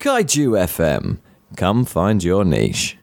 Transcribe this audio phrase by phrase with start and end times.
[0.00, 1.18] Kaiju FM.
[1.58, 2.96] Come find your niche.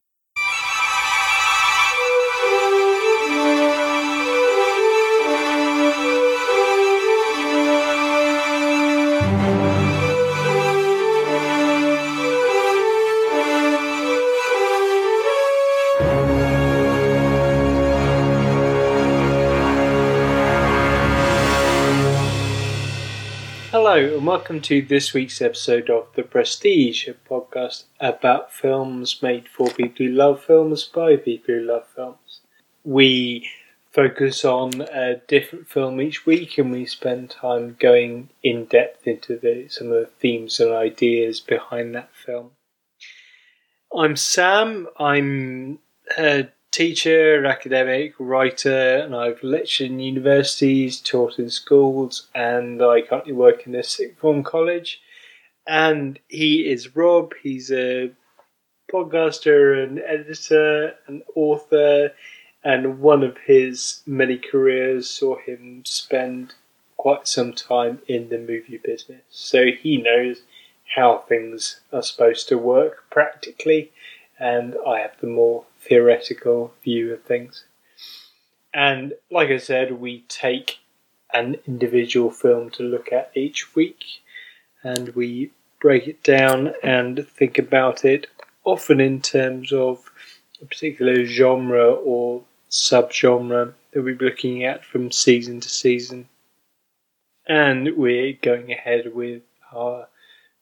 [23.98, 29.50] Hello, and welcome to this week's episode of The Prestige, a podcast about films made
[29.50, 32.42] for people who love films by people who love films.
[32.84, 33.50] We
[33.92, 39.36] focus on a different film each week, and we spend time going in depth into
[39.36, 42.52] the, some of the themes and ideas behind that film.
[43.92, 44.90] I'm Sam.
[45.00, 45.80] I'm
[46.16, 53.34] a teacher, academic, writer, and I've lectured in universities, taught in schools, and I currently
[53.34, 55.02] work in a sixth form college.
[55.66, 57.34] And he is Rob.
[57.42, 58.12] He's a
[58.94, 62.12] podcaster, an editor, an author,
[62.64, 66.54] and one of his many careers saw him spend
[66.96, 69.24] quite some time in the movie business.
[69.32, 70.42] So he knows
[70.96, 73.92] how things are supposed to work practically,
[74.40, 77.66] and I have the more theoretical view of things.
[78.74, 80.78] And like I said, we take
[81.34, 84.04] an individual film to look at each week
[84.84, 88.28] and we break it down and think about it
[88.64, 90.12] often in terms of
[90.62, 96.28] a particular genre or subgenre that we're looking at from season to season.
[97.48, 99.42] And we're going ahead with
[99.74, 100.08] our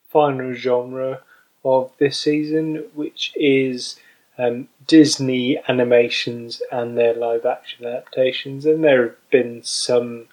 [0.10, 1.22] final genre
[1.64, 4.00] of this season, which is
[4.38, 10.28] um, Disney animations and their live action adaptations, and there have been some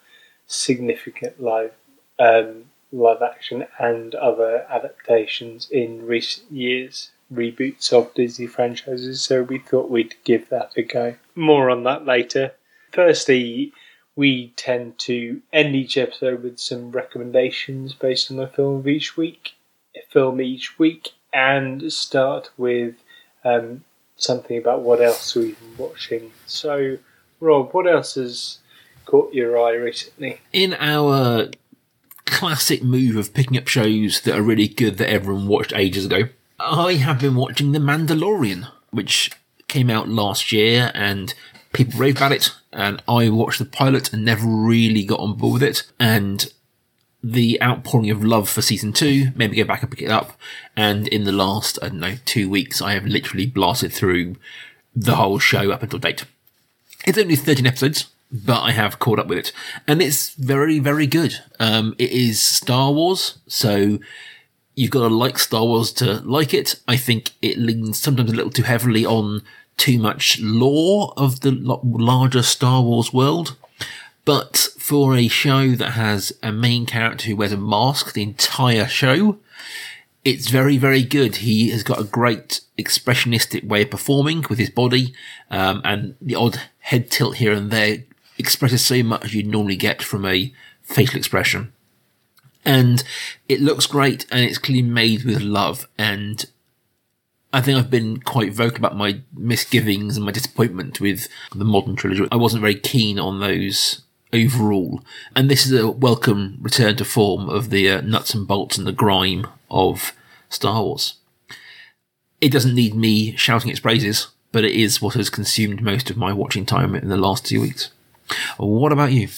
[0.46, 1.72] significant live
[2.18, 9.22] um, live action and other adaptations in recent years, reboots of Disney franchises.
[9.22, 11.16] So we thought we'd give that a go.
[11.34, 12.52] More on that later.
[12.92, 13.72] Firstly,
[14.14, 19.16] we tend to end each episode with some recommendations based on the film of each
[19.16, 19.52] week,
[20.10, 22.96] film each week, and start with
[23.44, 23.84] um,
[24.22, 26.32] something about what else we've been watching.
[26.46, 26.98] So,
[27.40, 28.58] Rob, what else has
[29.04, 30.40] caught your eye recently?
[30.52, 31.48] In our
[32.24, 36.28] classic move of picking up shows that are really good that everyone watched ages ago,
[36.58, 39.30] I have been watching The Mandalorian, which
[39.68, 41.34] came out last year and
[41.72, 42.50] people rave about it.
[42.72, 45.82] And I watched the pilot and never really got on board with it.
[45.98, 46.52] And
[47.22, 50.32] the outpouring of love for season two, maybe go back and pick it up.
[50.76, 54.36] And in the last, I don't know, two weeks, I have literally blasted through
[54.94, 56.24] the whole show up until date.
[57.06, 59.52] It's only 13 episodes, but I have caught up with it.
[59.86, 61.38] And it's very, very good.
[61.60, 63.98] Um, it is Star Wars, so
[64.74, 66.80] you've got to like Star Wars to like it.
[66.88, 69.42] I think it leans sometimes a little too heavily on
[69.76, 73.56] too much lore of the larger Star Wars world.
[74.24, 78.86] But for a show that has a main character who wears a mask the entire
[78.86, 79.38] show,
[80.24, 81.36] it's very, very good.
[81.36, 85.14] He has got a great expressionistic way of performing with his body,
[85.50, 88.04] um, and the odd head tilt here and there
[88.38, 90.52] expresses so much you'd normally get from a
[90.82, 91.72] facial expression.
[92.64, 93.02] And
[93.48, 95.88] it looks great and it's clearly made with love.
[95.98, 96.44] And
[97.52, 101.96] I think I've been quite vocal about my misgivings and my disappointment with the modern
[101.96, 102.26] trilogy.
[102.30, 105.02] I wasn't very keen on those overall.
[105.36, 108.86] And this is a welcome return to form of the uh, nuts and bolts and
[108.86, 110.12] the grime of
[110.48, 111.14] Star Wars.
[112.40, 116.16] It doesn't need me shouting its praises, but it is what has consumed most of
[116.16, 117.90] my watching time in the last two weeks.
[118.56, 119.28] What about you?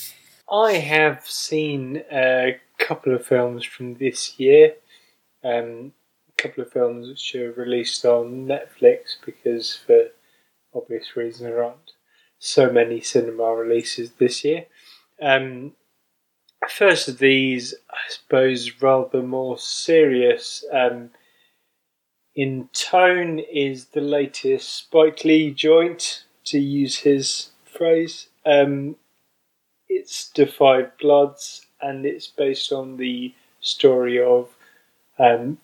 [0.51, 4.75] I have seen a couple of films from this year.
[5.43, 5.93] Um,
[6.29, 10.09] a couple of films which are released on Netflix because, for
[10.75, 11.93] obvious reasons, aren't
[12.45, 14.67] so many cinema releases this year.
[15.21, 15.73] Um,
[16.69, 21.11] first of these, I suppose, rather more serious um,
[22.35, 28.29] in tone, is the latest Spike Lee joint, to use his phrase.
[28.45, 28.97] Um,
[29.89, 34.51] it's 5 Bloods, and it's based on the story of
[35.19, 35.57] um,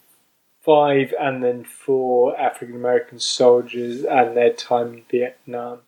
[0.62, 5.80] five and then four African American soldiers and their time in Vietnam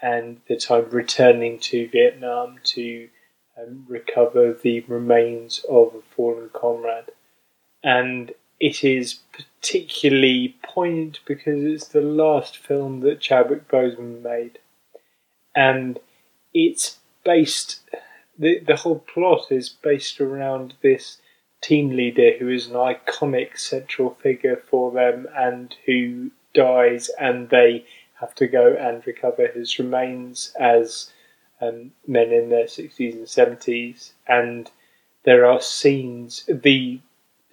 [0.00, 3.08] and the time returning to Vietnam to
[3.58, 7.10] um, recover the remains of a fallen comrade.
[7.82, 14.58] And it is particularly poignant because it's the last film that Chadwick Boseman made.
[15.54, 15.98] And
[16.52, 17.80] it's based,
[18.38, 21.18] the, the whole plot is based around this
[21.62, 27.84] team leader who is an iconic central figure for them and who dies, and they
[28.20, 31.10] have to go and recover his remains as
[31.60, 34.10] um, men in their 60s and 70s.
[34.26, 34.70] And
[35.24, 37.00] there are scenes, the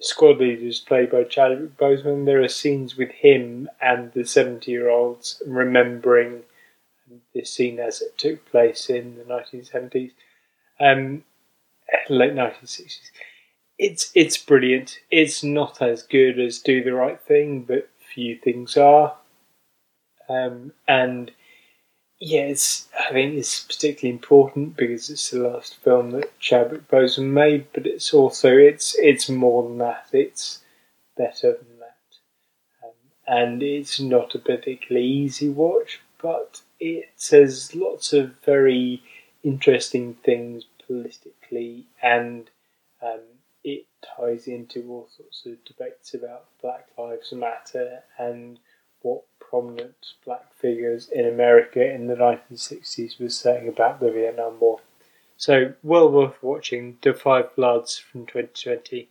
[0.00, 2.26] squad leader is played by Chadwick Boseman.
[2.26, 6.42] There are scenes with him and the 70 year olds remembering
[7.34, 10.12] this scene as it took place in the 1970s,
[10.80, 11.24] um,
[12.08, 13.10] late 1960s.
[13.76, 15.00] It's it's brilliant.
[15.10, 19.16] It's not as good as Do the Right Thing, but few things are.
[20.28, 21.30] Um, and
[22.20, 27.30] yeah, it's, I think it's particularly important because it's the last film that Chadwick Boseman
[27.32, 30.06] made, but it's also it's it's more than that.
[30.12, 30.60] It's
[31.16, 32.92] better than that, um,
[33.26, 39.02] and it's not a particularly easy watch, but it says lots of very
[39.42, 42.48] interesting things politically, and
[43.02, 43.20] um,
[43.64, 43.86] it
[44.16, 48.58] ties into all sorts of debates about Black Lives Matter and
[49.02, 49.24] what
[49.54, 54.80] prominent black figures in America in the 1960s was saying about the Vietnam War.
[55.36, 59.08] So, well worth watching The Five Bloods from 2020.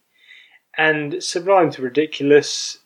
[0.77, 2.79] And Sublime to Ridiculous,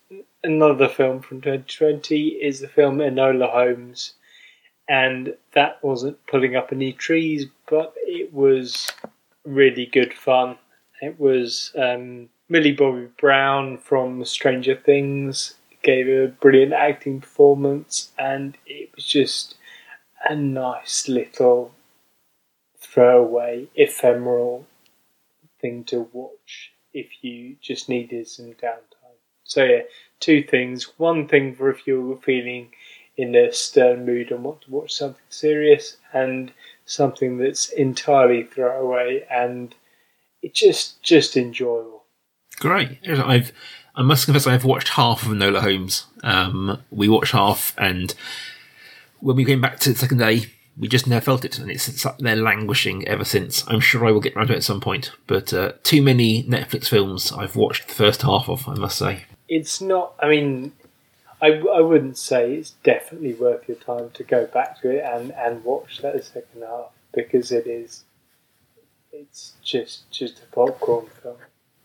[0.43, 4.13] another film from 2020, is the film Enola Holmes.
[4.87, 8.91] And that wasn't pulling up any trees, but it was
[9.45, 10.59] really good fun.
[11.01, 15.55] It was um, Millie Bobby Brown from Stranger Things
[15.87, 19.55] gave a brilliant acting performance, and it was just
[20.29, 21.73] a nice little
[22.77, 24.67] throwaway, ephemeral
[25.61, 29.17] thing to watch if you just needed some downtime.
[29.45, 29.83] So yeah,
[30.19, 30.91] two things.
[30.97, 32.73] One thing for if you're feeling
[33.15, 36.51] in a stern mood and want to watch something serious, and
[36.83, 39.73] something that's entirely throwaway and
[40.41, 42.03] it's just just enjoyable.
[42.59, 42.99] Great.
[43.07, 43.51] I've
[43.97, 46.05] I must confess I've watched half of Enola Holmes.
[46.23, 48.13] Um, we watched half, and
[49.19, 51.87] when we came back to the second day, we just never felt it, and it's,
[51.87, 53.67] it's there languishing ever since.
[53.67, 56.43] I'm sure I will get around to it at some point, but uh, too many
[56.43, 59.25] Netflix films I've watched the first half of, I must say.
[59.49, 60.13] It's not.
[60.21, 60.73] I mean,
[61.41, 65.31] I, I wouldn't say it's definitely worth your time to go back to it and,
[65.31, 68.03] and watch that second half because it is.
[69.11, 71.37] It's just just a popcorn film.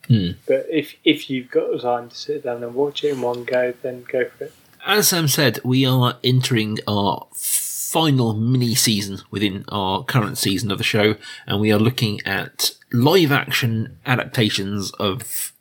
[0.08, 0.31] Hmm.
[0.46, 3.44] But if if you've got the time to sit down and watch it in one
[3.44, 4.52] go, then go for it.
[4.84, 10.78] As Sam said, we are entering our final mini season within our current season of
[10.78, 11.14] the show,
[11.46, 15.52] and we are looking at live action adaptations of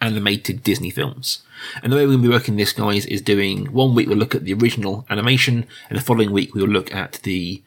[0.00, 1.42] animated Disney films.
[1.82, 4.16] And the way we're going to be working this, guys, is doing one week we'll
[4.16, 7.62] look at the original animation, and the following week we'll look at the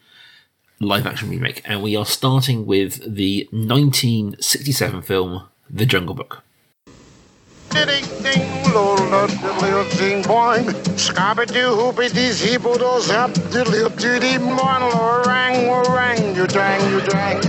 [0.80, 1.62] live action remake.
[1.64, 6.40] And we are starting with the 1967 film The Jungle Book.
[7.70, 13.82] Ding ding, lo lo diddly ding boing, scabba doo hoopy dees heepo does up diddly
[13.98, 17.40] doody moin lo rang you dang you dang.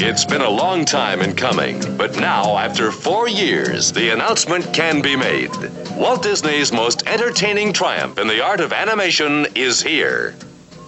[0.00, 5.02] It's been a long time in coming, but now, after four years, the announcement can
[5.02, 5.54] be made.
[5.94, 10.34] Walt Disney's most entertaining triumph in the art of animation is here.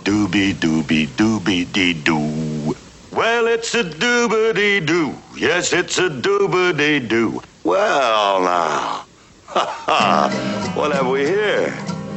[0.05, 2.75] Dooby dooby dooby dee doo.
[3.13, 5.15] Well, it's a doobity doo.
[5.39, 7.41] Yes, it's a doobity doo.
[7.63, 9.05] Well, now.
[9.47, 10.73] Ha ha.
[10.75, 11.73] What have we here?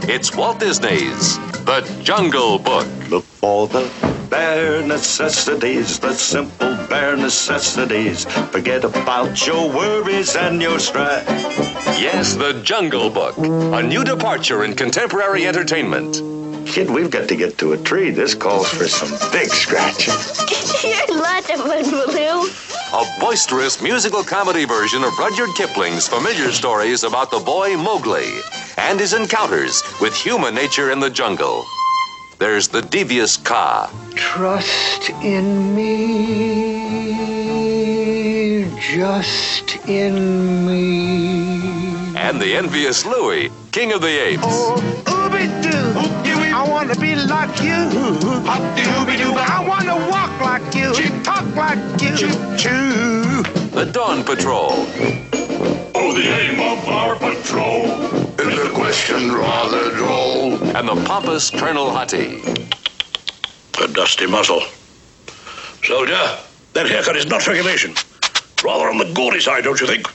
[0.09, 2.87] It's Walt Disney's The Jungle Book.
[3.09, 3.91] Look for the
[4.31, 8.25] bare necessities, the simple bare necessities.
[8.49, 11.27] Forget about your worries and your strife.
[12.01, 16.30] Yes, The Jungle Book, a new departure in contemporary entertainment.
[16.71, 18.11] Kid, we've got to get to a tree.
[18.11, 20.13] This calls for some big scratching.
[20.89, 22.49] You're lots of fun, Baloo.
[22.93, 28.39] A boisterous musical comedy version of Rudyard Kipling's familiar stories about the boy Mowgli
[28.77, 31.65] and his encounters with human nature in the jungle.
[32.39, 35.91] There's the devious Kaa, Trust in me,
[38.79, 42.15] just in me.
[42.17, 44.43] and the envious Louie, king of the apes.
[44.45, 44.75] Oh,
[45.05, 45.10] ooby doo, I
[46.81, 47.79] wanna be like you.
[48.49, 52.17] Hop dooby doo, I wanna walk like you, talk like you.
[52.17, 53.43] Choo choo.
[53.69, 54.71] The Dawn Patrol,
[55.93, 57.85] Oh, the aim of our patrol
[58.39, 60.53] is a question rather droll.
[60.75, 62.41] and the pompous Colonel Hathi.
[63.83, 64.63] A dusty muzzle.
[65.83, 66.35] Soldier,
[66.73, 67.93] that haircut is not regulation.
[68.63, 70.07] Rather on the gaudy side, don't you think?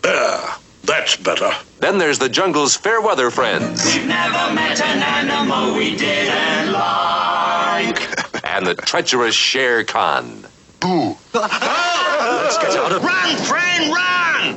[0.00, 0.40] There,
[0.84, 1.50] that's better.
[1.80, 3.84] Then there's the jungle's fair weather friends.
[3.84, 8.44] We've never met an animal we didn't like.
[8.44, 10.46] and the treacherous Shere Khan.
[10.80, 11.16] Boo.
[11.34, 14.56] Let's get out of Run, friend, run!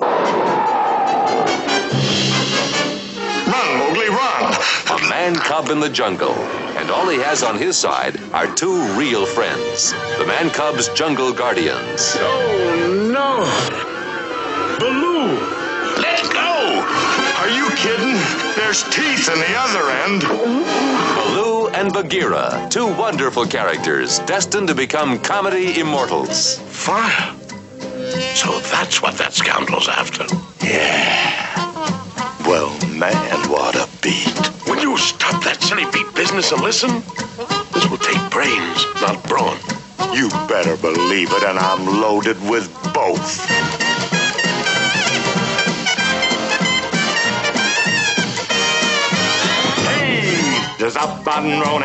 [3.48, 4.54] Run, Mowgli, run!
[4.92, 6.34] A man cub in the jungle,
[6.78, 11.34] and all he has on his side are two real friends the man cub's jungle
[11.34, 12.16] guardians.
[12.20, 13.42] Oh, no.
[14.80, 15.61] Baloo!
[17.51, 17.65] Let go!
[17.65, 18.15] Are you kidding?
[18.55, 20.22] There's teeth in the other end.
[21.15, 26.60] Baloo and Bagheera, two wonderful characters destined to become comedy immortals.
[26.60, 27.36] Fire.
[28.36, 30.25] So that's what that scoundrel's after.
[30.65, 31.50] Yeah.
[32.48, 34.34] Well, man, what a beat.
[34.67, 37.03] Will you stop that silly beat business and listen?
[37.74, 39.58] This will take brains, not brawn.
[40.13, 43.91] You better believe it, and I'm loaded with both.
[50.82, 51.84] Hey, there's up and rone,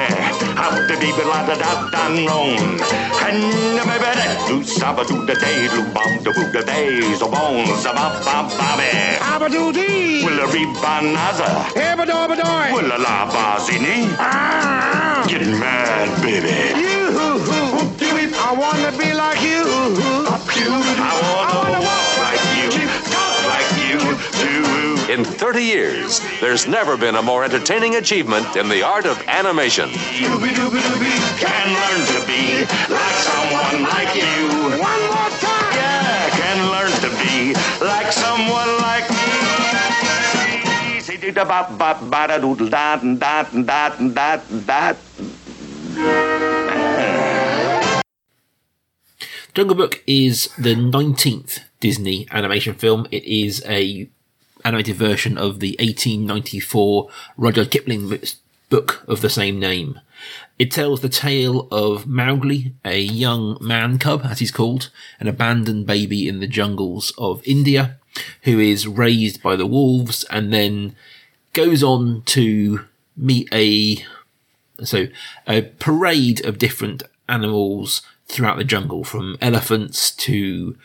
[0.56, 2.80] up the beat, la da da da ron.
[3.28, 7.92] And baby that do saba do the day, do bum the boo the days, a
[7.92, 9.20] ba ba ba be.
[9.20, 10.24] Abadoo-dee!
[10.24, 12.72] Will a rebanaza, Ebadoo-badoo!
[12.72, 14.08] will a la bazini.
[14.16, 15.26] Ah, ah.
[15.28, 16.80] Get mad, baby.
[16.80, 17.76] You-hoo-hoo!
[18.48, 19.45] I wanna be like you!
[25.46, 29.88] 30 years, there's never been a more entertaining achievement in the art of animation.
[29.90, 30.26] Can
[31.70, 34.50] learn to be like someone like you.
[34.82, 35.70] One more time!
[35.70, 39.16] Yeah, can learn to be like someone like me.
[49.54, 53.06] Jungle Book is the 19th Disney animation film.
[53.12, 54.10] It is a
[54.66, 58.18] animated version of the 1894 Rudyard Kipling
[58.68, 60.00] book of the same name.
[60.58, 65.86] It tells the tale of Mowgli, a young man cub, as he's called, an abandoned
[65.86, 67.98] baby in the jungles of India,
[68.42, 70.96] who is raised by the wolves and then
[71.52, 74.04] goes on to meet a
[74.84, 75.06] so
[75.46, 80.76] a parade of different animals throughout the jungle, from elephants to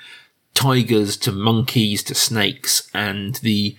[0.54, 3.76] tigers to monkeys to snakes, and the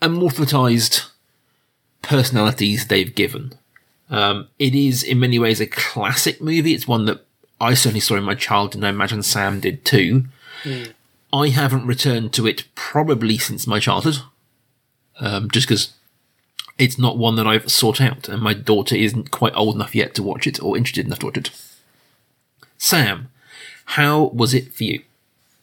[0.00, 1.02] immortalized
[2.02, 3.54] personalities they've given.
[4.10, 6.74] Um, it is in many ways a classic movie.
[6.74, 7.24] It's one that
[7.60, 10.24] I certainly saw in my childhood, and I imagine Sam did too.
[11.32, 14.18] I haven't returned to it probably since my childhood,
[15.18, 15.94] um, just because
[16.78, 20.14] it's not one that I've sought out, and my daughter isn't quite old enough yet
[20.14, 21.50] to watch it or interested enough to watch it.
[22.78, 23.30] Sam,
[23.86, 25.02] how was it for you?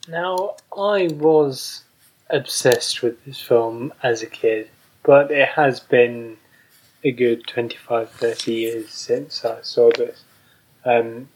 [0.07, 1.83] Now, I was
[2.29, 4.69] obsessed with this film as a kid,
[5.03, 6.37] but it has been
[7.03, 10.23] a good 25 30 years since I saw this.
[10.85, 11.29] Um,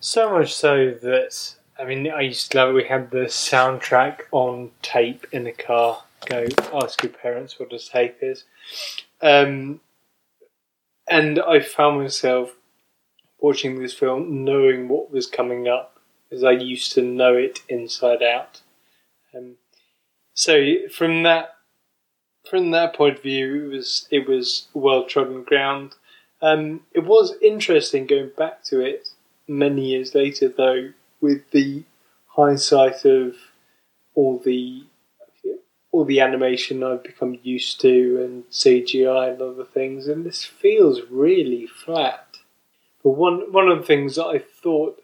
[0.00, 2.74] so much so that, I mean, I used to love it.
[2.74, 6.02] We had the soundtrack on tape in the car.
[6.26, 8.44] Go ask your parents what a tape is.
[9.20, 9.80] Um,
[11.06, 12.56] and I found myself
[13.40, 15.93] watching this film knowing what was coming up
[16.34, 18.60] as I used to know it inside out.
[19.34, 19.56] Um,
[20.34, 21.54] so from that
[22.48, 25.94] from that point of view, it was it was well trodden ground.
[26.42, 29.08] Um, it was interesting going back to it
[29.48, 31.84] many years later, though, with the
[32.26, 33.36] hindsight of
[34.14, 34.84] all the
[35.90, 41.00] all the animation I've become used to and CGI and other things, and this feels
[41.08, 42.26] really flat.
[43.02, 45.00] But one one of the things that I thought,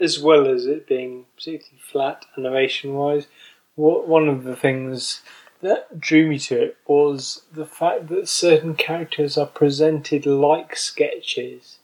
[0.00, 3.26] as well as it being particularly flat animation wise,
[3.74, 5.22] what one of the things
[5.62, 11.78] that drew me to it was the fact that certain characters are presented like sketches,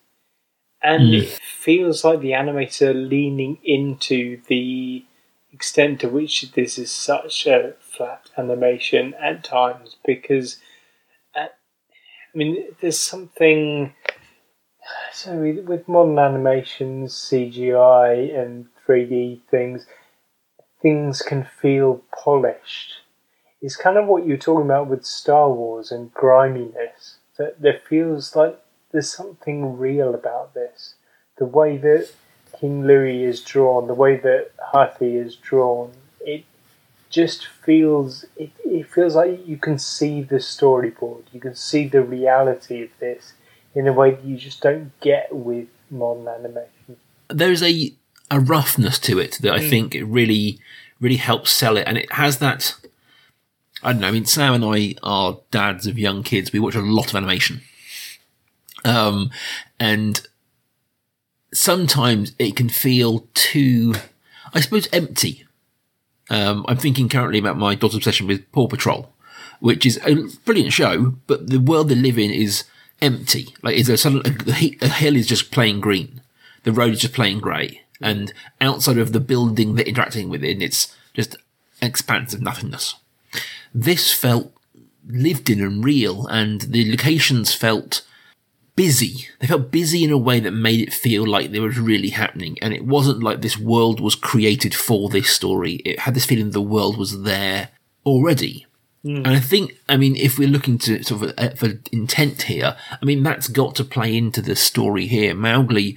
[0.82, 1.22] and Mm.
[1.22, 5.04] it feels like the animator leaning into the
[5.52, 10.58] extent to which this is such a flat animation at times because
[11.34, 11.46] uh,
[12.34, 13.94] I mean there's something
[15.16, 19.86] so with, with modern animations CGI and 3D things
[20.82, 22.96] things can feel polished.
[23.62, 28.36] It's kind of what you're talking about with Star Wars and griminess that there feels
[28.36, 28.60] like
[28.92, 30.96] there's something real about this.
[31.38, 32.10] The way that
[32.60, 36.44] King Louis is drawn, the way that Hathi is drawn, it
[37.08, 42.02] just feels it, it feels like you can see the storyboard, you can see the
[42.02, 43.32] reality of this
[43.76, 46.96] in a way that you just don't get with modern animation.
[47.28, 47.92] There's a
[48.28, 49.70] a roughness to it that I Mm.
[49.70, 50.58] think it really
[50.98, 52.74] really helps sell it, and it has that.
[53.82, 54.08] I don't know.
[54.08, 56.50] I mean, Sam and I are dads of young kids.
[56.52, 57.60] We watch a lot of animation,
[58.84, 59.30] um,
[59.78, 60.26] and
[61.52, 63.94] sometimes it can feel too,
[64.54, 65.44] I suppose, empty.
[66.30, 69.12] Um, I'm thinking currently about my daughter's obsession with Paw Patrol,
[69.60, 72.64] which is a brilliant show, but the world they live in is
[73.00, 73.54] empty.
[73.62, 76.20] Like, is there sudden, a, a hill is just plain green.
[76.64, 77.82] The road is just plain grey.
[78.00, 82.96] And outside of the building they're interacting within, it's just an expanse of nothingness.
[83.74, 84.52] This felt
[85.08, 88.02] lived in and real, and the locations felt
[88.74, 89.28] busy.
[89.40, 92.58] They felt busy in a way that made it feel like there was really happening.
[92.60, 95.74] And it wasn't like this world was created for this story.
[95.84, 97.70] It had this feeling the world was there
[98.04, 98.66] already.
[99.06, 102.76] And I think, I mean, if we're looking to sort of uh, for intent here,
[102.90, 105.34] I mean, that's got to play into the story here.
[105.34, 105.96] Mowgli,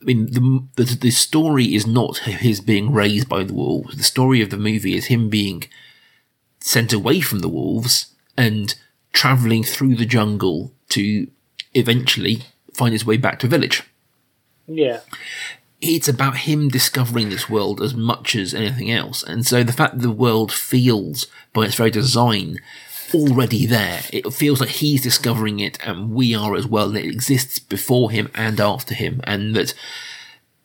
[0.00, 3.96] I mean, the, the, the story is not his being raised by the wolves.
[3.96, 5.64] The story of the movie is him being
[6.60, 8.74] sent away from the wolves and
[9.12, 11.26] traveling through the jungle to
[11.74, 12.42] eventually
[12.72, 13.82] find his way back to a village.
[14.66, 15.00] Yeah.
[15.86, 19.22] It's about him discovering this world as much as anything else.
[19.22, 22.58] And so the fact that the world feels, by its very design,
[23.12, 26.88] already there, it feels like he's discovering it and we are as well.
[26.88, 29.20] and It exists before him and after him.
[29.24, 29.74] And that,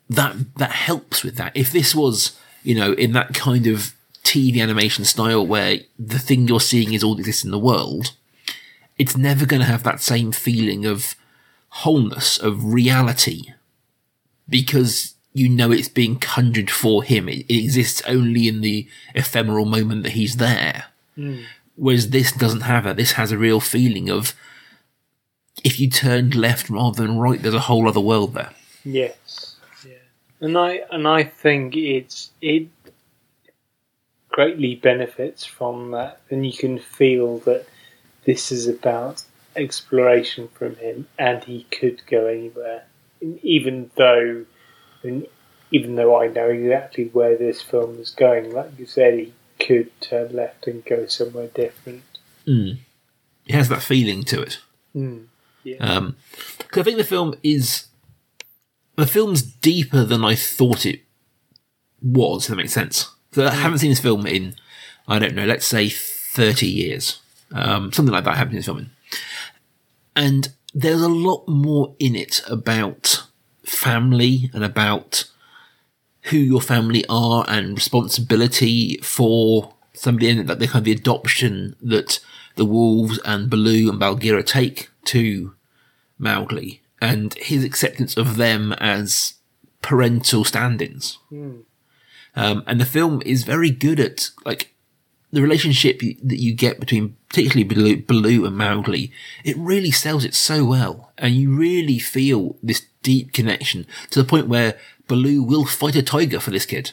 [0.09, 1.51] that, that helps with that.
[1.53, 6.47] If this was, you know, in that kind of TV animation style where the thing
[6.47, 8.13] you're seeing is all that exists in the world,
[8.97, 11.15] it's never going to have that same feeling of
[11.69, 13.53] wholeness, of reality,
[14.49, 17.29] because you know it's being conjured for him.
[17.29, 20.85] It, it exists only in the ephemeral moment that he's there.
[21.17, 21.43] Mm.
[21.75, 22.97] Whereas this doesn't have it.
[22.97, 24.33] This has a real feeling of
[25.63, 28.51] if you turned left rather than right, there's a whole other world there.
[28.83, 29.55] Yes.
[29.85, 29.93] Yeah.
[30.41, 32.67] And I and I think it's it
[34.29, 37.65] greatly benefits from that, and you can feel that
[38.25, 39.23] this is about
[39.55, 42.85] exploration from him, and he could go anywhere,
[43.21, 44.45] even though,
[45.71, 48.53] even though I know exactly where this film is going.
[48.53, 52.03] Like you said, he could turn left and go somewhere different.
[52.47, 52.79] Mm.
[53.45, 54.59] It has that feeling to it.
[54.95, 55.25] Mm.
[55.63, 55.77] Yeah.
[55.77, 56.15] Um,
[56.69, 57.87] cause I think the film is
[58.95, 61.01] the film's deeper than I thought it
[62.01, 62.45] was.
[62.45, 63.09] If that makes sense.
[63.33, 64.55] So I haven't seen this film in
[65.09, 67.19] I don't know, let's say thirty years,
[67.51, 68.35] um, something like that.
[68.35, 68.89] I haven't seen this film in,
[70.15, 73.23] and there's a lot more in it about
[73.63, 75.25] family and about
[76.23, 81.75] who your family are and responsibility for somebody in like the kind of the adoption
[81.81, 82.19] that
[82.55, 85.53] the wolves and Baloo and Bagheera take to
[86.17, 89.35] Mowgli and his acceptance of them as
[89.81, 91.17] parental stand-ins.
[91.31, 91.63] Mm.
[92.35, 94.73] Um, and the film is very good at like
[95.31, 99.11] the relationship that you get between particularly Baloo, Baloo and Mowgli.
[99.43, 104.27] It really sells it so well, and you really feel this deep connection to the
[104.27, 106.91] point where Baloo will fight a tiger for this kid.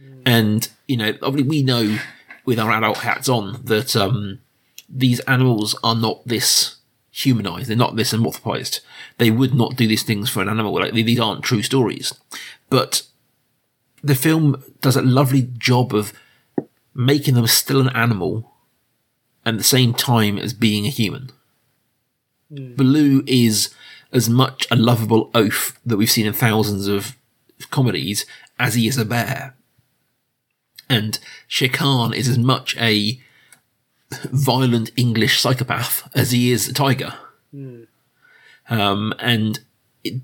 [0.00, 0.22] Mm.
[0.24, 1.98] And you know, obviously, we know
[2.44, 4.40] with our adult hats on that um,
[4.88, 6.76] these animals are not this
[7.10, 7.68] humanized.
[7.68, 8.80] They're not this amorphized.
[9.18, 10.74] They would not do these things for an animal.
[10.74, 12.14] Like these aren't true stories,
[12.70, 13.02] but
[14.02, 16.12] the film does a lovely job of
[16.96, 18.52] making them still an animal
[19.44, 21.30] at the same time as being a human.
[22.50, 22.76] Mm.
[22.76, 23.72] Baloo is
[24.12, 27.16] as much a lovable oaf that we've seen in thousands of
[27.70, 28.24] comedies
[28.58, 29.54] as he is a bear.
[30.88, 33.20] And Shere Khan is as much a
[34.24, 37.14] violent English psychopath as he is a tiger.
[37.54, 37.88] Mm.
[38.68, 39.60] Um, and
[40.02, 40.22] it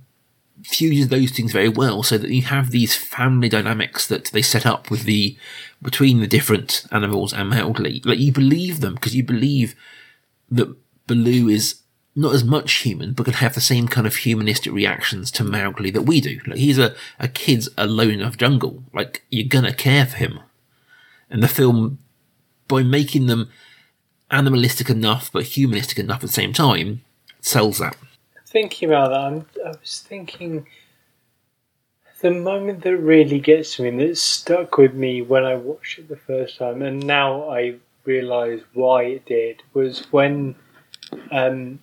[0.63, 4.65] fuses those things very well so that you have these family dynamics that they set
[4.65, 5.37] up with the
[5.83, 8.01] between the different animals and Mowgli.
[8.05, 9.75] Like you believe them because you believe
[10.51, 10.75] that
[11.07, 11.81] Baloo is
[12.15, 15.91] not as much human, but can have the same kind of humanistic reactions to Mowgli
[15.91, 16.41] that we do.
[16.47, 18.85] Like he's a, a kid alone a jungle.
[18.95, 20.41] Like you're gonna care for him.
[21.29, 21.99] And the film,
[22.69, 23.51] by making them
[24.31, 27.03] animalistic enough but humanistic enough at the same time,
[27.41, 27.97] sells that
[28.53, 30.67] thinking about that, I'm, i was thinking
[32.23, 36.09] the moment that really gets me and that stuck with me when I watched it
[36.09, 40.55] the first time, and now I realise why it did, was when
[41.33, 41.81] um,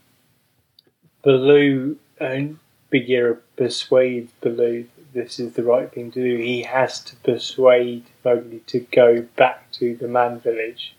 [1.21, 2.58] Baloo and
[2.89, 6.38] Bagheera persuades Baloo that this is the right thing to do.
[6.38, 10.95] He has to persuade Mowgli to go back to the man village,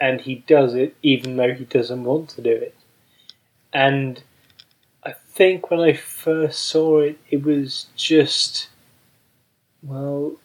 [0.00, 2.74] and he does it even though he doesn't want to do it.
[3.72, 4.22] And
[5.34, 8.68] think when I first saw it, it was just
[9.82, 10.36] well,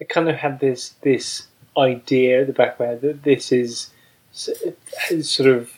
[0.00, 3.52] I kind of had this this idea at the back of my head that this
[3.52, 3.90] is
[4.48, 5.72] uh, sort of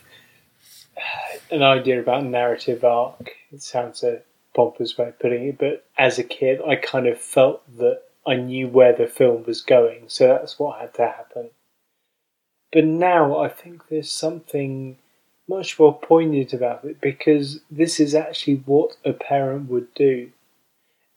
[0.96, 3.30] uh, an idea about narrative arc.
[3.52, 4.22] It sounds a
[4.54, 8.36] pompous way of putting it, but as a kid, I kind of felt that I
[8.36, 11.50] knew where the film was going, so that's what had to happen.
[12.72, 14.98] But now I think there's something
[15.56, 20.30] much more poignant about it because this is actually what a parent would do.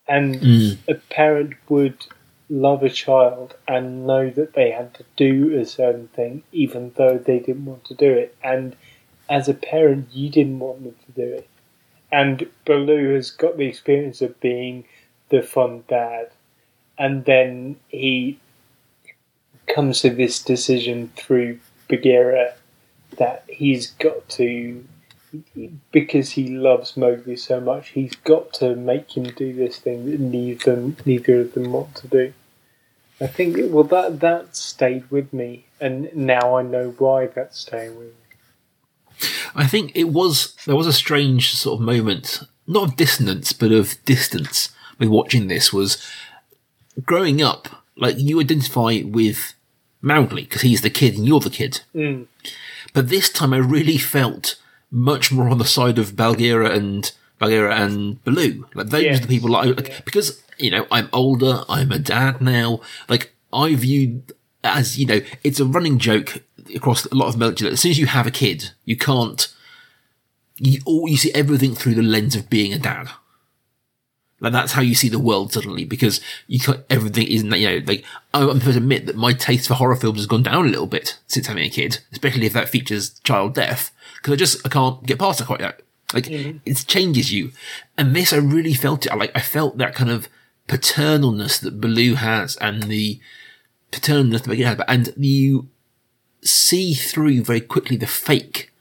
[0.08, 0.78] And Mm.
[0.88, 2.06] a parent would
[2.50, 7.18] love a child and know that they had to do a certain thing even though
[7.18, 8.36] they didn't want to do it.
[8.44, 8.76] And
[9.30, 11.48] as a parent, you didn't want them to do it.
[12.12, 14.86] And Baloo has got the experience of being
[15.30, 16.30] the fun dad.
[16.98, 18.40] And then he
[19.68, 22.54] comes to this decision through Bagheera
[23.18, 24.86] that he's got to,
[25.92, 30.20] because he loves Mowgli so much, he's got to make him do this thing that
[30.20, 32.34] neither, neither of them want to do.
[33.20, 37.98] I think, well, that, that stayed with me, and now I know why that's staying
[37.98, 38.14] with me.
[39.56, 43.72] I think it was there was a strange sort of moment, not of dissonance, but
[43.72, 45.72] of distance with watching this.
[45.72, 46.06] Was
[47.06, 49.54] growing up, like you identify with
[50.02, 51.82] Mowgli because he's the kid and you're the kid.
[51.94, 52.28] Mm.
[52.96, 54.56] But this time, I really felt
[54.90, 58.66] much more on the side of Bagheera and Bagheera and Baloo.
[58.74, 59.18] Like those Yes.
[59.18, 62.80] are the people like, like, because you know I'm older, I'm a dad now.
[63.10, 64.24] Like I view
[64.64, 66.42] as you know, it's a running joke
[66.74, 67.72] across a lot of military.
[67.72, 69.48] As soon as you have a kid, you can't.
[70.58, 73.10] You all you see everything through the lens of being a dad.
[74.42, 77.86] Like that's how you see the world suddenly because you can't, everything isn't you know
[77.86, 80.70] like I'm supposed to admit that my taste for horror films has gone down a
[80.70, 84.66] little bit since having a kid, especially if that features child death because I just
[84.66, 85.82] I can't get past it quite yet.
[86.14, 87.52] Like it changes you,
[87.98, 89.12] and this I really felt it.
[89.12, 90.28] I Like I felt that kind of
[90.68, 93.20] paternalness that Baloo has, and the
[93.92, 95.70] paternalness that Bagheera has, and you
[96.42, 98.72] see through very quickly the fake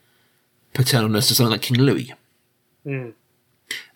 [0.75, 2.13] paternalness of something like King Louis.
[2.85, 3.15] Mm.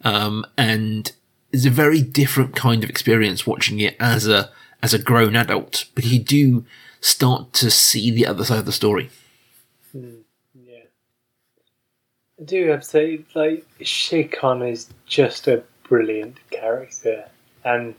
[0.02, 1.12] Um, and
[1.52, 4.50] it's a very different kind of experience watching it as a
[4.82, 6.64] as a grown adult because you do
[7.00, 9.10] start to see the other side of the story.
[9.96, 10.20] Mm,
[10.66, 10.84] yeah.
[12.40, 13.64] I do have to say, like,
[14.32, 17.28] Khan is just a brilliant character.
[17.64, 17.94] And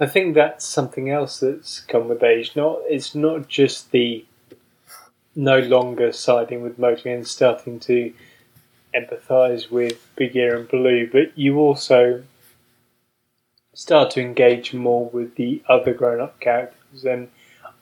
[0.00, 2.54] I think that's something else that's come with age.
[2.56, 4.24] Not It's not just the
[5.34, 8.12] no longer siding with Mowgli and starting to
[8.94, 12.24] empathise with Bagheera and Baloo, but you also
[13.78, 17.04] start to engage more with the other grown up characters.
[17.04, 17.28] And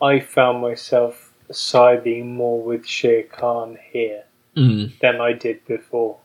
[0.02, 4.98] I found myself siding more with Shere Khan here Mm.
[5.00, 6.18] than I did before.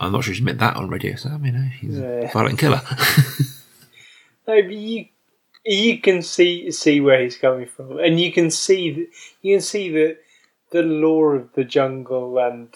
[0.00, 2.28] I'm not sure she's meant that on radio, so I mean, uh, he's Yeah.
[2.28, 2.80] a violent killer.
[4.48, 5.06] No, but you
[5.64, 9.06] you can see see where he's coming from, and you can see that
[9.42, 10.18] you can see that
[10.72, 12.68] the law of the jungle and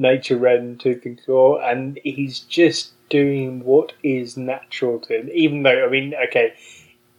[0.00, 5.28] nature red and tooth and claw, and he's just doing what is natural to him.
[5.32, 6.54] Even though, I mean, okay,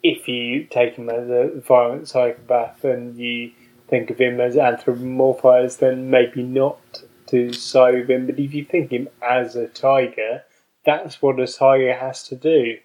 [0.04, 3.52] if you take him as a violent psychopath and you
[3.88, 8.26] think of him as anthropomorphized, then maybe not to side with him.
[8.26, 10.44] But if you think him as a tiger,
[10.86, 12.78] that's what a tiger has to do.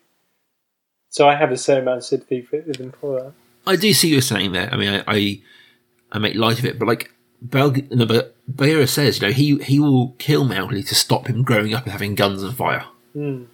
[1.09, 3.33] So I have a certain amount of sympathy for him for that.
[3.67, 4.69] I do see you're saying there.
[4.71, 5.43] I mean, I, I,
[6.13, 7.11] I make light of it, but like,
[7.51, 11.43] Bel- no, but Bagheera says, you know, he, he will kill Mowgli to stop him
[11.43, 12.85] growing up and having guns and fire.
[13.15, 13.47] Mm.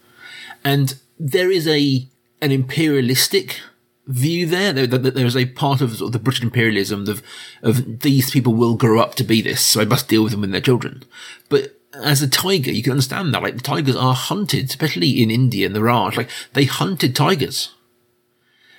[0.65, 2.07] And there is a,
[2.41, 3.61] an imperialistic
[4.07, 4.73] view there.
[4.73, 5.11] There, there.
[5.11, 7.23] there is a part of, sort of the British imperialism of,
[7.63, 10.43] of these people will grow up to be this, so I must deal with them
[10.43, 11.05] when they're children.
[11.49, 13.43] But as a tiger, you can understand that.
[13.43, 16.17] Like, the tigers are hunted, especially in India and the Raj.
[16.17, 17.75] Like, they hunted tigers.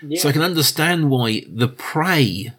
[0.02, 0.20] Yeah.
[0.20, 2.54] So I can understand why the prey,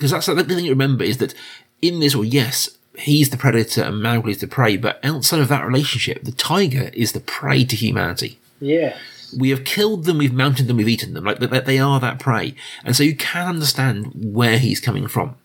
[0.00, 1.34] because that's the thing you remember is that
[1.82, 5.66] in this, or yes, he's the predator and Mowgli's the prey, but outside of that
[5.66, 8.38] relationship, the tiger is the prey to humanity.
[8.60, 8.96] yeah.
[9.38, 11.22] We have killed them, we've mounted them, we've eaten them.
[11.22, 15.36] Like they, they are that prey, and so you can understand where he's coming from.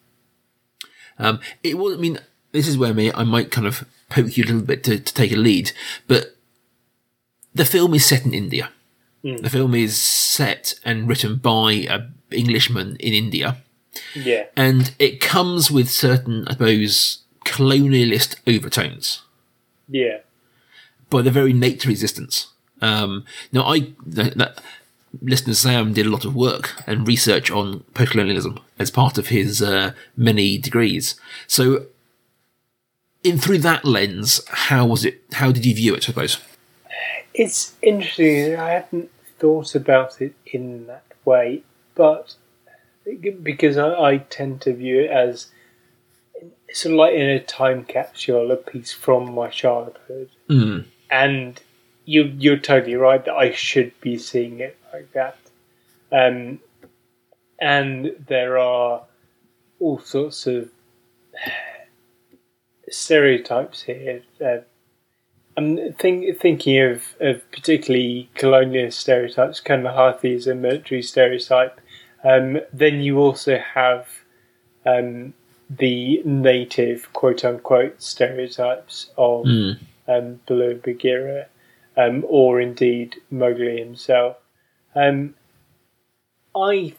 [1.19, 1.95] Um, it was.
[1.95, 2.17] I mean,
[2.51, 5.13] this is where me I might kind of poke you a little bit to, to
[5.13, 5.71] take a lead,
[6.07, 6.35] but
[7.53, 8.71] the film is set in India.
[9.23, 9.43] Mm.
[9.43, 13.57] The film is set and written by an Englishman in India,
[14.13, 14.45] Yeah.
[14.55, 19.21] and it comes with certain, I suppose, colonialist overtones
[19.87, 20.19] Yeah.
[21.09, 22.47] by the very nature of existence.
[22.81, 24.61] Um, now, I that, that
[25.21, 29.61] listener Sam did a lot of work and research on postcolonialism as part of his
[29.61, 31.15] uh, many degrees.
[31.47, 31.85] So,
[33.23, 35.21] in through that lens, how was it?
[35.33, 36.03] How did you view it?
[36.03, 36.37] I suppose.
[37.33, 38.55] It's interesting.
[38.57, 41.63] I hadn't thought about it in that way,
[41.95, 42.35] but
[43.43, 45.47] because I, I tend to view it as
[46.73, 50.85] sort of like in a time capsule, a piece from my childhood, Mm.
[51.09, 51.61] and
[52.05, 55.37] you you're totally right that I should be seeing it like that.
[56.11, 56.59] Um,
[57.59, 59.03] and there are
[59.79, 60.69] all sorts of
[62.89, 64.21] stereotypes here.
[64.43, 64.57] Uh,
[65.57, 69.61] I'm think, thinking of, of particularly colonial stereotypes.
[69.61, 71.79] Colonel Hathi is a military stereotype.
[72.25, 74.07] Um, then you also have
[74.85, 75.33] um,
[75.69, 79.77] the native quote unquote stereotypes of Mm.
[80.07, 81.45] um, Baloo Bagheera,
[81.95, 84.37] um, or indeed Mowgli himself.
[84.95, 85.35] Um,
[86.55, 86.93] I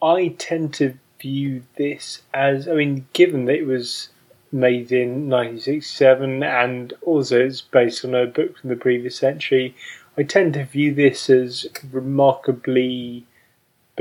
[0.00, 4.08] I tend to view this as I mean, given that it was
[4.50, 9.74] made in 1967 and also it's based on a book from the previous century,
[10.16, 13.26] I tend to view this as remarkably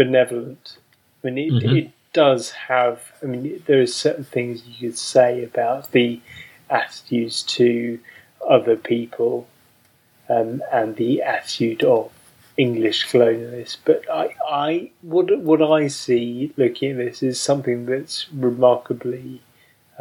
[0.04, 0.78] benevolent.
[1.24, 1.78] I mean, it, Mhm.
[1.80, 2.98] it does have.
[3.24, 6.20] I mean, there are certain things you could say about the
[6.70, 8.00] attitudes to
[8.56, 9.48] other people
[10.30, 12.12] um, and the attitude of
[12.58, 13.78] English colonialists.
[13.86, 14.36] But I,
[14.68, 19.42] I, what what I see looking at this is something that's remarkably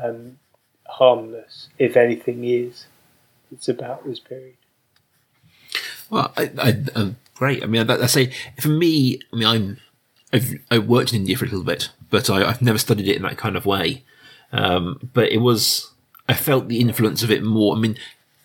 [0.02, 0.38] um,
[0.86, 2.86] harmless, if anything is.
[3.52, 4.54] It's about this period.
[6.08, 7.62] Well, I, I, uh, great.
[7.62, 9.76] I mean, I, I say for me, I mean, I'm
[10.32, 13.16] I've I worked in India for a little bit, but I, I've never studied it
[13.16, 14.04] in that kind of way.
[14.52, 15.90] Um, but it was
[16.28, 17.76] I felt the influence of it more.
[17.76, 17.96] I mean,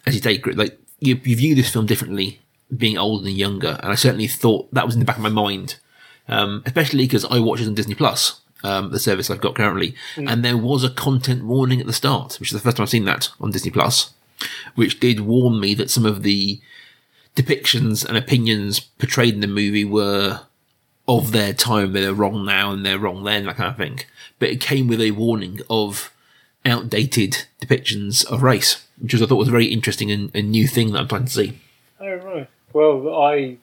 [0.06, 2.39] as you take like you, you view this film differently,
[2.76, 5.30] being older and younger, and I certainly thought that was in the back of my
[5.30, 5.78] mind,
[6.28, 8.41] um, especially because I watch it on Disney Plus.
[8.63, 10.32] Um, the service I've got currently, Mm.
[10.32, 12.89] and there was a content warning at the start, which is the first time I've
[12.89, 14.12] seen that on Disney Plus,
[14.74, 16.60] which did warn me that some of the
[17.36, 20.39] depictions and opinions portrayed in the movie were
[21.08, 21.94] of their time.
[21.94, 24.00] They're wrong now and they're wrong then, that kind of thing.
[24.39, 26.12] But it came with a warning of
[26.65, 30.68] outdated depictions of race, which was I thought was a very interesting and, and new
[30.68, 31.60] thing that I'm planning to see.
[32.00, 32.50] Oh right.
[32.74, 33.58] Well, I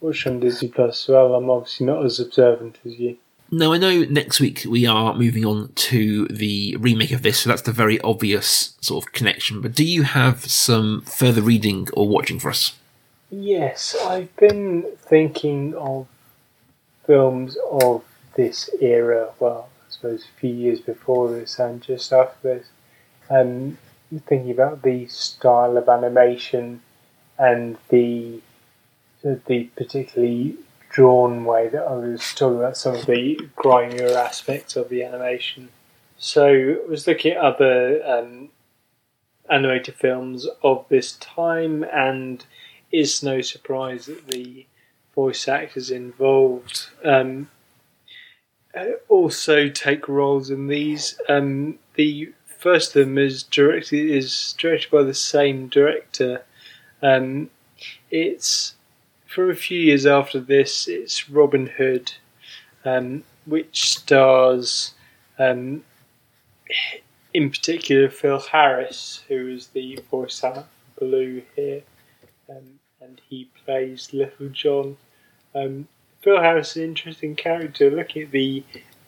[0.00, 1.34] watch on Disney Plus as well.
[1.34, 3.16] I'm obviously not as observant as you.
[3.52, 7.48] Now I know next week we are moving on to the remake of this, so
[7.48, 9.60] that's the very obvious sort of connection.
[9.60, 12.76] But do you have some further reading or watching for us?
[13.30, 16.06] Yes, I've been thinking of
[17.10, 18.04] films of
[18.36, 19.30] this era.
[19.40, 22.66] Well, I suppose a few years before this and just after this.
[23.28, 23.78] Um,
[24.28, 26.82] thinking about the style of animation
[27.36, 28.40] and the
[29.22, 30.54] the particularly
[30.88, 35.70] drawn way that I was talking about some of the grimier aspects of the animation.
[36.16, 38.50] So I was looking at other um,
[39.50, 42.44] animated films of this time, and
[42.92, 44.66] it's no surprise that the
[45.14, 47.48] voice actors involved um,
[48.74, 51.20] uh, also take roles in these.
[51.28, 56.44] Um, the first of them is directed is directed by the same director.
[57.02, 57.50] Um,
[58.10, 58.74] it's
[59.26, 60.86] from a few years after this.
[60.86, 62.12] It's Robin Hood,
[62.84, 64.92] um, which stars,
[65.38, 65.84] um,
[67.32, 70.66] in particular, Phil Harris, who is the voice actor
[70.98, 71.82] Baloo here,
[72.48, 74.96] um, and he plays Little John.
[75.54, 75.88] Um,
[76.20, 77.90] Phil Harris is an interesting character.
[77.90, 78.62] Looking at the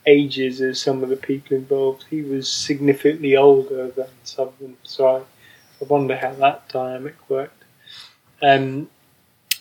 [0.07, 4.76] ages of some of the people involved, he was significantly older than some of them,
[4.83, 7.64] so I, I wonder how that dynamic worked.
[8.40, 8.88] Um,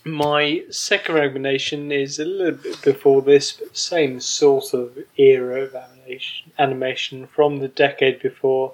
[0.04, 5.76] my second recommendation is a little bit before this, but same sort of era of
[5.76, 8.74] animation, animation from the decade before,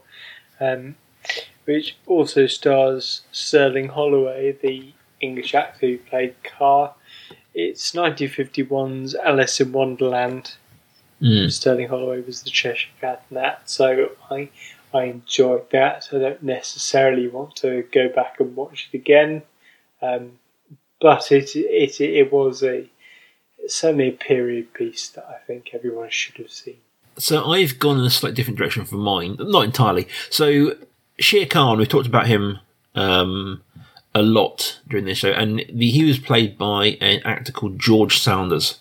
[0.62, 0.96] um,
[1.65, 6.94] which also stars Sterling Holloway, the English actor who played Kaa.
[7.54, 10.56] It's 1951's Alice in Wonderland.
[11.22, 11.52] Mm.
[11.52, 14.50] Sterling Holloway was the Cheshire Cat in that, so I
[14.94, 16.10] I enjoyed that.
[16.12, 19.42] I don't necessarily want to go back and watch it again,
[20.02, 20.34] um,
[21.02, 22.88] but it it it was a
[23.68, 26.78] certainly a period piece that I think everyone should have seen.
[27.18, 30.08] So I've gone in a slightly different direction from mine, not entirely.
[30.30, 30.76] So
[31.20, 32.60] Shere Khan, we talked about him
[32.94, 33.64] um,
[34.18, 38.18] a lot during this show, and the, he was played by an actor called George
[38.20, 38.80] Sanders,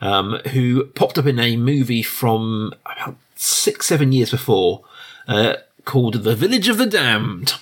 [0.00, 4.82] um, who popped up in a movie from about six, seven years before
[5.28, 7.54] uh, called The Village of the Damned,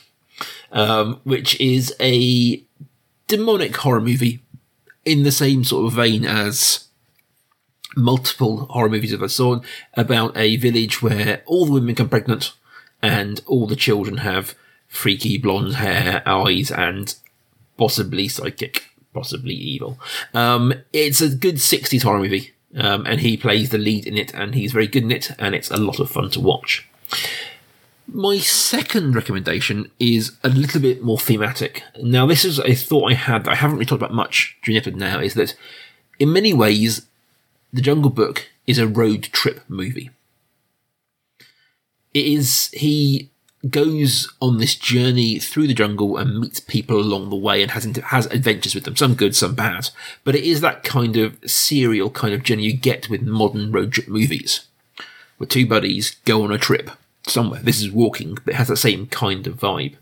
[0.72, 2.62] um, which is a
[3.28, 4.40] demonic horror movie
[5.04, 6.88] in the same sort of vein as
[7.94, 9.60] multiple horror movies that I saw
[9.94, 12.52] about a village where all the women become pregnant
[13.02, 14.54] and all the children have
[14.92, 17.16] freaky blonde hair, eyes, and
[17.78, 19.98] possibly psychic, possibly evil.
[20.34, 24.34] Um, it's a good 60s horror movie, um, and he plays the lead in it,
[24.34, 26.86] and he's very good in it, and it's a lot of fun to watch.
[28.06, 31.82] My second recommendation is a little bit more thematic.
[32.02, 34.74] Now, this is a thought I had that I haven't really talked about much during
[34.74, 35.56] the episode now, is that
[36.18, 37.06] in many ways,
[37.72, 40.10] The Jungle Book is a road trip movie.
[42.12, 43.30] It is, he
[43.70, 47.84] goes on this journey through the jungle and meets people along the way and has
[47.84, 49.90] has adventures with them, some good, some bad.
[50.24, 53.92] But it is that kind of serial kind of journey you get with modern road
[53.92, 54.66] trip movies,
[55.38, 56.90] where two buddies go on a trip
[57.26, 57.60] somewhere.
[57.62, 59.94] This is walking, but it has that same kind of vibe.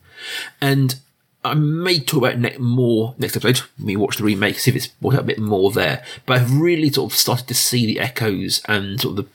[0.60, 0.96] And
[1.44, 4.86] I may talk about ne- more next episode we watch the remake, see if it's
[4.88, 6.02] brought out a bit more there.
[6.26, 9.30] But I've really sort of started to see the echoes and sort of the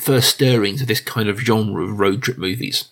[0.00, 2.88] first stirrings of this kind of genre of road trip movies.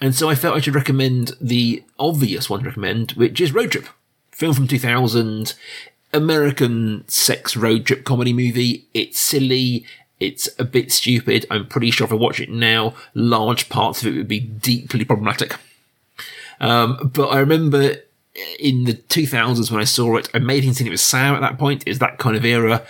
[0.00, 3.72] And so I felt I should recommend the obvious one to recommend, which is Road
[3.72, 3.86] Trip.
[4.32, 5.54] Film from 2000,
[6.14, 8.86] American sex road trip comedy movie.
[8.94, 9.84] It's silly.
[10.20, 11.44] It's a bit stupid.
[11.50, 15.04] I'm pretty sure if I watch it now, large parts of it would be deeply
[15.04, 15.56] problematic.
[16.60, 17.96] Um, but I remember
[18.58, 21.40] in the 2000s when I saw it, I made him think it was Sam at
[21.40, 21.82] that point.
[21.86, 22.84] Is that kind of era.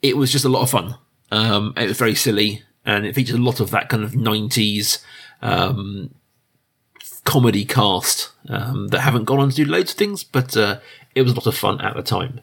[0.00, 0.96] It was just a lot of fun.
[1.30, 5.02] Um, it was very silly and it features a lot of that kind of 90s
[5.42, 6.14] um,
[7.24, 10.80] comedy cast um, that haven't gone on to do loads of things, but uh,
[11.14, 12.40] it was a lot of fun at the time.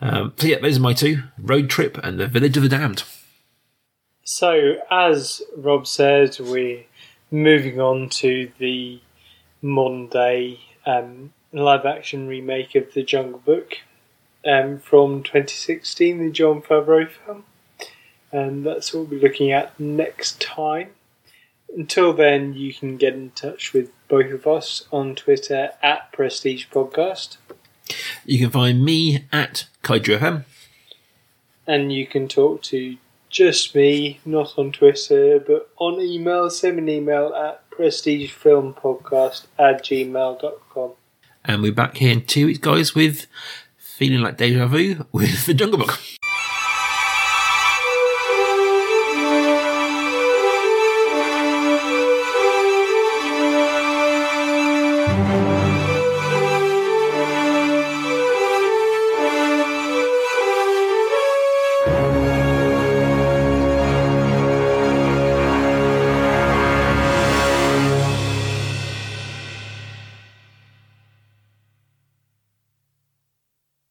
[0.00, 3.04] Um, so yeah, those are my two: Road Trip and The Village of the Damned.
[4.24, 6.84] So, as Rob said, we're
[7.30, 9.00] moving on to the
[9.60, 13.78] modern day um, live action remake of The Jungle Book
[14.46, 17.44] um, from 2016, the Jon Favreau film.
[18.30, 20.90] And that's what we'll be looking at next time.
[21.74, 26.66] Until then, you can get in touch with both of us on Twitter at Prestige
[26.70, 27.38] Podcast.
[28.24, 30.44] You can find me at FM.
[31.66, 32.96] And you can talk to
[33.30, 36.50] just me, not on Twitter, but on email.
[36.50, 40.92] Send me an email at prestigefilmpodcast at gmail.com.
[41.44, 43.26] And we're back here in two weeks, guys, with
[43.76, 45.98] Feeling Like Deja Vu with The Jungle Book.